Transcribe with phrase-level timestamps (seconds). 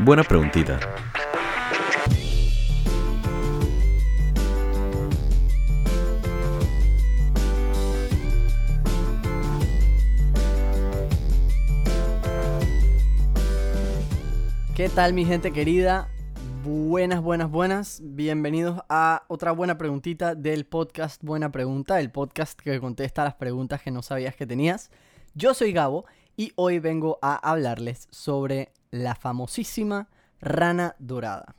[0.00, 0.80] Buena preguntita.
[14.74, 16.08] ¿Qué tal mi gente querida?
[16.64, 18.00] Buenas, buenas, buenas.
[18.02, 23.80] Bienvenidos a otra buena preguntita del podcast Buena Pregunta, el podcast que contesta las preguntas
[23.82, 24.90] que no sabías que tenías.
[25.34, 26.06] Yo soy Gabo
[26.36, 30.08] y hoy vengo a hablarles sobre la famosísima
[30.40, 31.54] rana dorada.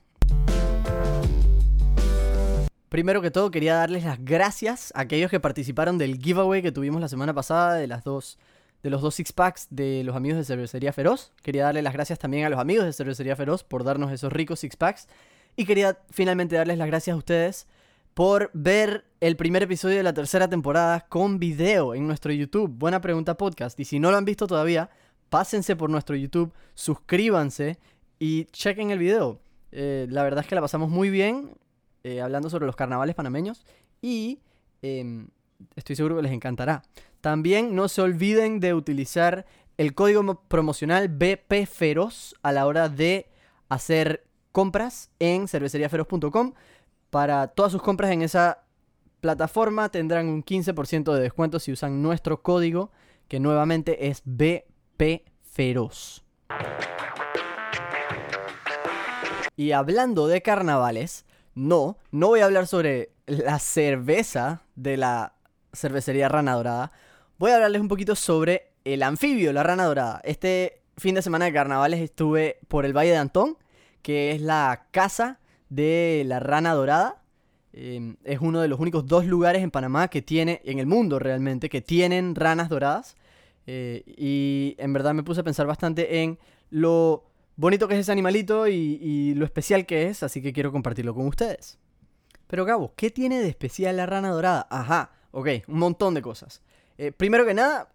[2.90, 7.02] Primero que todo quería darles las gracias a aquellos que participaron del giveaway que tuvimos
[7.02, 8.38] la semana pasada de las dos
[8.84, 11.34] de los dos six packs de los amigos de Cervecería Feroz.
[11.42, 14.59] Quería darle las gracias también a los amigos de Cervecería Feroz por darnos esos ricos
[14.59, 15.08] six packs.
[15.56, 17.68] Y quería finalmente darles las gracias a ustedes
[18.18, 22.68] por ver el primer episodio de la tercera temporada con video en nuestro YouTube.
[22.68, 23.80] Buena pregunta podcast.
[23.80, 24.90] Y si no lo han visto todavía,
[25.30, 27.78] pásense por nuestro YouTube, suscríbanse
[28.18, 29.40] y chequen el video.
[29.72, 31.59] Eh, la verdad es que la pasamos muy bien
[32.04, 33.68] eh, hablando sobre los carnavales panameños
[34.02, 34.40] y
[34.81, 35.28] em,
[35.76, 36.81] estoy seguro que les encantará.
[37.22, 39.46] También no se olviden de utilizar
[39.78, 43.30] el código promocional BP Feroz a la hora de
[43.70, 46.54] hacer compras en cerveceriaferoz.com.
[47.09, 48.63] Para todas sus compras en esa
[49.22, 52.91] plataforma tendrán un 15% de descuento si usan nuestro código,
[53.27, 56.23] que nuevamente es BP Feroz.
[59.55, 65.33] Y hablando de carnavales, no, no voy a hablar sobre la cerveza de la
[65.73, 66.91] cervecería Rana Dorada.
[67.39, 70.22] Voy a hablarles un poquito sobre el anfibio, la Rana Dorada.
[70.23, 73.58] Este fin de semana de carnavales estuve por el Valle de Antón,
[74.02, 75.39] que es la casa
[75.70, 77.22] de la Rana Dorada.
[77.73, 81.20] Eh, es uno de los únicos dos lugares en Panamá que tiene, en el mundo
[81.20, 83.16] realmente, que tienen ranas doradas.
[83.68, 87.26] Eh, y en verdad me puse a pensar bastante en lo
[87.58, 91.28] bonito que es ese animalito y, lo especial que es, así que quiero compartirlo con
[91.28, 91.78] ustedes.
[92.47, 94.68] Pero Gabo, ¿qué tiene de especial la rana dorada?
[94.70, 96.62] Ajá, ok, un montón de cosas.
[96.97, 97.90] Eh, primero que nada,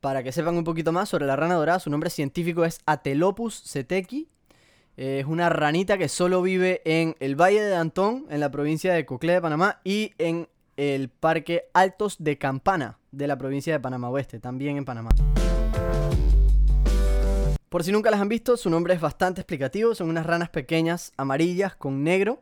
[0.00, 3.62] para que sepan un poquito más sobre la rana dorada, su nombre científico es Atelopus
[3.66, 4.28] ceteki.
[4.98, 9.06] Es una ranita que solo vive en el Valle de Antón, en la provincia de
[9.06, 14.10] Coclé de Panamá, y en el Parque Altos de Campana, de la provincia de Panamá
[14.10, 15.10] Oeste, también en Panamá.
[17.68, 19.94] Por si nunca las han visto, su nombre es bastante explicativo.
[19.94, 22.40] Son unas ranas pequeñas, amarillas, con negro.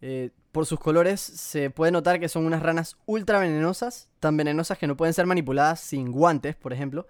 [0.00, 4.78] Eh, por sus colores se puede notar que son unas ranas ultra venenosas, tan venenosas
[4.78, 7.06] que no pueden ser manipuladas sin guantes, por ejemplo.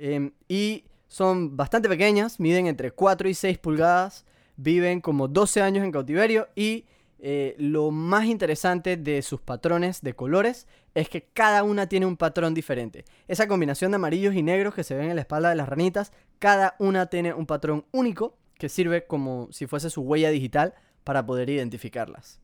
[0.00, 4.24] Em, y son bastante pequeñas, miden entre 4 y 6 pulgadas,
[4.56, 6.84] viven como 12 años en cautiverio y
[7.20, 12.16] eh, lo más interesante de sus patrones de colores es que cada una tiene un
[12.16, 13.04] patrón diferente.
[13.26, 16.12] Esa combinación de amarillos y negros que se ven en la espalda de las ranitas,
[16.38, 21.24] cada una tiene un patrón único que sirve como si fuese su huella digital para
[21.24, 22.40] poder identificarlas.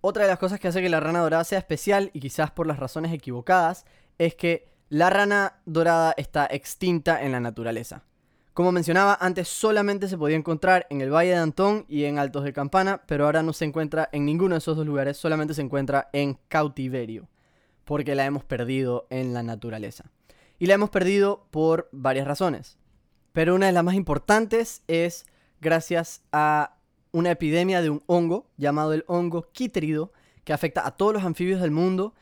[0.00, 2.66] Otra de las cosas que hace que la rana dorada sea especial, y quizás por
[2.66, 3.84] las razones equivocadas,
[4.18, 8.04] es que la rana dorada está extinta en la naturaleza.
[8.54, 12.42] Como mencionaba, antes solamente se podía encontrar en el Valle de Antón y en Altos
[12.42, 15.62] de Campana, pero ahora no se encuentra en ninguno de esos dos lugares, solamente se
[15.62, 17.28] encuentra en cautiverio,
[17.84, 20.10] porque la hemos perdido en la naturaleza.
[20.58, 22.78] Y la hemos perdido por varias razones.
[23.32, 25.26] Pero una de las más importantes es
[25.60, 26.78] gracias a
[27.12, 30.12] una epidemia de un hongo llamado el hongo quíterido,
[30.42, 32.14] que afecta a todos los anfibios del mundo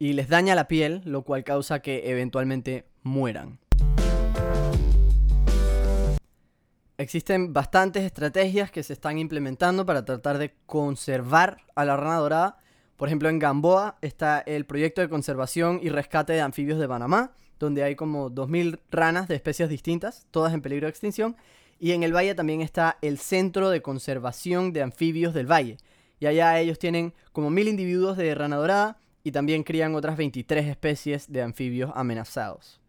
[0.00, 3.58] y les daña la piel, lo cual causa que eventualmente mueran.
[6.96, 12.58] Existen bastantes estrategias que se están implementando para tratar de conservar a la rana dorada.
[12.96, 17.32] Por ejemplo, en Gamboa está el proyecto de conservación y rescate de anfibios de Panamá,
[17.58, 21.36] donde hay como 2.000 ranas de especies distintas, todas en peligro de extinción.
[21.78, 25.76] Y en el valle también está el Centro de Conservación de Anfibios del Valle.
[26.20, 30.66] Y allá ellos tienen como 1.000 individuos de rana dorada y también crían otras 23
[30.66, 32.80] especies de anfibios amenazados.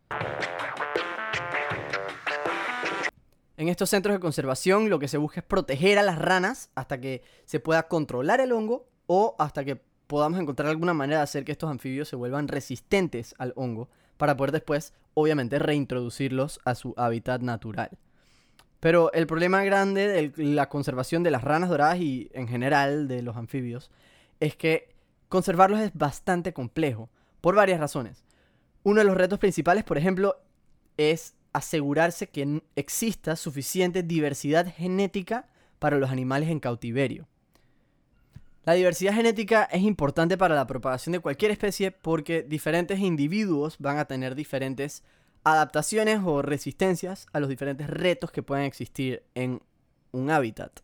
[3.57, 6.99] En estos centros de conservación lo que se busca es proteger a las ranas hasta
[6.99, 11.45] que se pueda controlar el hongo o hasta que podamos encontrar alguna manera de hacer
[11.45, 13.87] que estos anfibios se vuelvan resistentes al hongo
[14.17, 17.91] para poder después, obviamente, reintroducirlos a su hábitat natural.
[18.79, 23.22] Pero el problema grande de la conservación de las ranas doradas y en general de
[23.22, 23.91] los anfibios
[24.39, 24.89] es que
[25.31, 28.25] conservarlos es bastante complejo por varias razones.
[28.83, 30.35] Uno de los retos principales, por ejemplo,
[30.97, 35.47] es asegurarse que exista suficiente diversidad genética
[35.79, 37.29] para los animales en cautiverio.
[38.66, 43.99] La diversidad genética es importante para la propagación de cualquier especie porque diferentes individuos van
[43.99, 45.01] a tener diferentes
[45.45, 49.61] adaptaciones o resistencias a los diferentes retos que pueden existir en
[50.11, 50.81] un hábitat.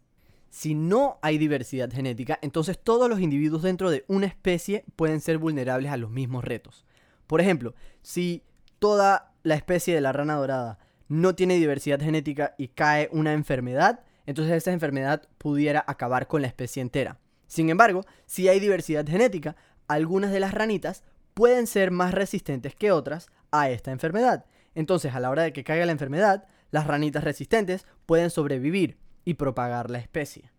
[0.50, 5.38] Si no hay diversidad genética, entonces todos los individuos dentro de una especie pueden ser
[5.38, 6.86] vulnerables a los mismos retos.
[7.28, 8.44] Por ejemplo, si
[8.80, 10.80] toda la especie de la rana dorada
[11.10, 16.48] no tiene diversidad genética y cae una enfermedad, entonces esa enfermedad pudiera acabar con la
[16.48, 17.20] especie entera.
[17.48, 19.56] Sin embargo, si hay diversidad genética,
[19.88, 21.04] algunas de las ranitas
[21.34, 24.46] pueden ser más resistentes que otras a esta enfermedad.
[24.76, 28.98] Entonces, a la hora de que caiga la enfermedad, las ranitas resistentes pueden sobrevivir
[29.28, 30.50] y propagar la especie.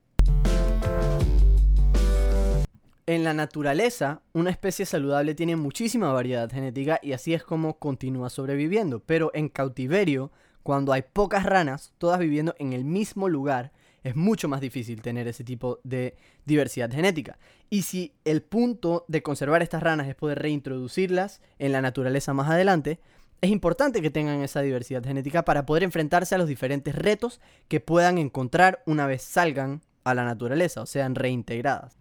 [3.06, 8.28] En la naturaleza, una especie saludable tiene muchísima variedad genética y así es como continúa
[8.28, 9.00] sobreviviendo.
[9.00, 10.30] Pero en cautiverio,
[10.62, 13.72] cuando hay pocas ranas, todas viviendo en el mismo lugar,
[14.04, 17.38] es mucho más difícil tener ese tipo de diversidad genética.
[17.70, 22.50] Y si el punto de conservar estas ranas es poder reintroducirlas en la naturaleza más
[22.50, 23.00] adelante,
[23.40, 27.80] es importante que tengan esa diversidad genética para poder enfrentarse a los diferentes retos que
[27.80, 31.98] puedan encontrar una vez salgan a la naturaleza o sean reintegradas.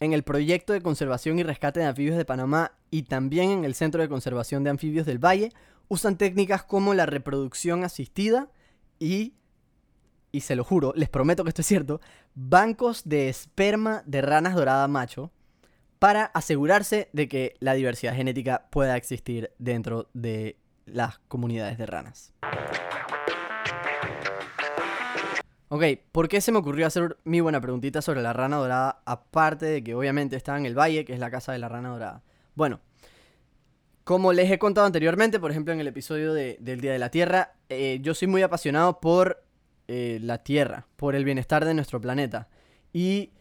[0.00, 3.74] En el proyecto de conservación y rescate de anfibios de Panamá y también en el
[3.74, 5.52] Centro de Conservación de Anfibios del Valle
[5.88, 8.48] usan técnicas como la reproducción asistida
[8.98, 9.34] y,
[10.32, 12.00] y se lo juro, les prometo que esto es cierto,
[12.34, 15.30] bancos de esperma de ranas dorada macho
[16.00, 22.32] para asegurarse de que la diversidad genética pueda existir dentro de las comunidades de ranas.
[25.68, 25.82] Ok,
[26.12, 29.02] ¿por qué se me ocurrió hacer mi buena preguntita sobre la rana dorada?
[29.06, 31.88] Aparte de que obviamente está en el valle, que es la casa de la rana
[31.88, 32.22] dorada.
[32.54, 32.80] Bueno,
[34.04, 37.54] como les he contado anteriormente, por ejemplo en el episodio del Día de la Tierra,
[37.70, 39.42] eh, yo soy muy apasionado por
[39.88, 42.48] eh, la Tierra, por el bienestar de nuestro planeta.
[42.92, 43.32] Y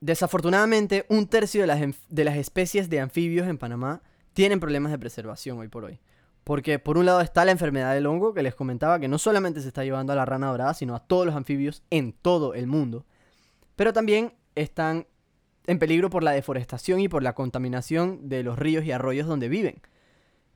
[0.00, 4.02] desafortunadamente un tercio de las, de las especies de anfibios en Panamá
[4.32, 5.98] tienen problemas de preservación hoy por hoy.
[6.46, 9.60] Porque por un lado está la enfermedad del hongo que les comentaba que no solamente
[9.60, 12.68] se está llevando a la rana dorada, sino a todos los anfibios en todo el
[12.68, 13.04] mundo.
[13.74, 15.08] Pero también están
[15.66, 19.48] en peligro por la deforestación y por la contaminación de los ríos y arroyos donde
[19.48, 19.82] viven.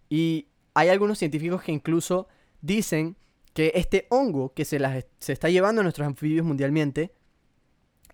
[0.09, 2.29] Y hay algunos científicos que incluso
[2.61, 3.17] dicen
[3.53, 4.79] que este hongo que se,
[5.19, 7.13] se está llevando a nuestros anfibios mundialmente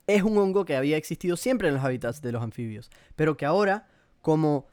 [0.07, 3.45] es un hongo que había existido siempre en los hábitats de los anfibios, pero que
[3.45, 3.87] ahora,
[4.23, 4.67] como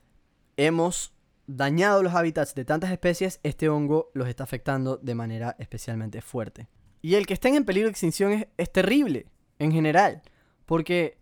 [0.56, 1.12] hemos
[1.48, 6.68] dañado los hábitats de tantas especies, este hongo los está afectando de manera especialmente fuerte.
[7.02, 9.28] Y el que estén en peligro de extinción es, terrible,
[9.60, 10.22] en general,
[10.66, 11.18] porque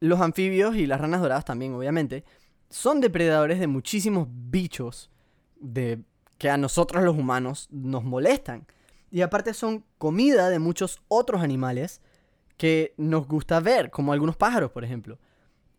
[0.00, 2.24] los anfibios y las ranas doradas también, obviamente,
[2.70, 5.10] son depredadores de muchísimos bichos
[5.56, 6.00] de,
[6.38, 8.66] que a nosotros los humanos nos molestan.
[9.10, 12.00] Y aparte son comida de muchos otros animales
[12.56, 15.18] que nos gusta ver, como algunos pájaros, por ejemplo.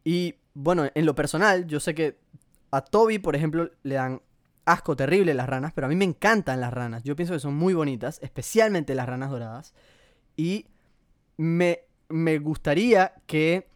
[0.03, 2.19] Y bueno, en lo personal, yo sé que
[2.71, 4.21] a Toby, por ejemplo, le dan
[4.65, 7.03] asco terrible las ranas, pero a mí me encantan las ranas.
[7.03, 9.73] Yo pienso que son muy bonitas, especialmente las ranas doradas.
[10.37, 10.67] Y
[11.37, 13.69] me, me gustaría que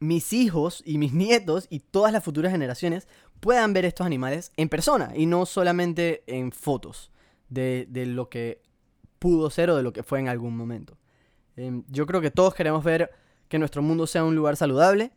[0.00, 3.08] mis hijos y mis nietos y todas las futuras generaciones
[3.40, 7.10] puedan ver estos animales en persona y no solamente en fotos
[7.48, 8.62] de, de lo que
[9.18, 10.96] pudo ser o de lo que fue en algún momento.
[11.56, 13.10] Em, yo creo que todos queremos ver
[13.48, 15.12] que nuestro mundo sea un lugar saludable,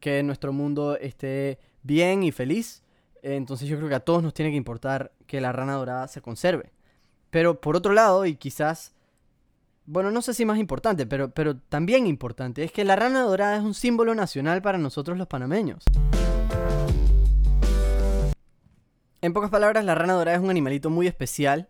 [0.00, 2.82] que nuestro mundo esté bien y feliz.
[3.22, 6.20] Entonces yo creo que a todos nos tiene que importar que la rana dorada se
[6.20, 6.72] conserve.
[7.30, 8.94] Pero por otro lado, y quizás,
[9.84, 13.56] bueno, no sé si más importante, pero, pero también importante, es que la rana dorada
[13.56, 15.84] es un símbolo nacional para nosotros los panameños.
[19.22, 21.68] En pocas palabras, la rana dorada es un animalito muy especial,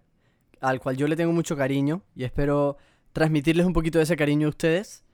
[0.61, 2.77] al cual yo le tengo mucho cariño, y espero
[3.15, 5.06] transmitirles un poquito de ese cariño a ustedes.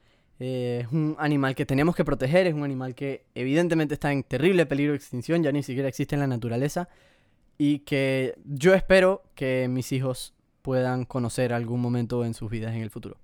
[0.44, 4.24] Eh, es un animal que tenemos que proteger, es un animal que evidentemente está en
[4.24, 6.88] terrible peligro de extinción, ya ni siquiera existe en la naturaleza,
[7.58, 12.82] y que yo espero que mis hijos puedan conocer algún momento en sus vidas en
[12.82, 13.18] el futuro.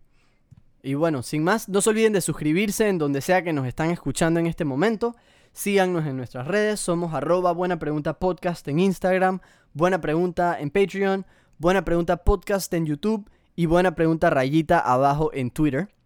[0.80, 3.90] Y bueno, sin más, no se olviden de suscribirse en donde sea que nos están
[3.90, 5.16] escuchando en este momento.
[5.50, 9.40] Síganos en nuestras redes, somos arroba buena pregunta podcast en Instagram,
[9.72, 11.26] buena pregunta en Patreon,
[11.58, 15.98] buena pregunta podcast en YouTube y buena pregunta rayita abajo en Twitter.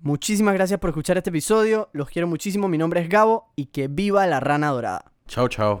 [0.00, 1.88] Muchísimas gracias por escuchar este episodio.
[1.92, 2.68] Los quiero muchísimo.
[2.68, 5.12] Mi nombre es Gabo y que viva la rana dorada.
[5.26, 5.80] Chao, chao.